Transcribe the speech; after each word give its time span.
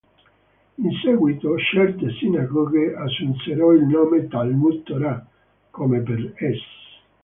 In 0.79 0.89
seguito, 1.03 1.59
certe 1.59 2.09
sinagoghe 2.13 2.95
assunsero 2.95 3.71
il 3.73 3.83
nome 3.83 4.27
"Talmud 4.27 4.81
Torah", 4.81 5.27
come 5.69 5.99
per 6.01 6.33
es. 6.37 6.59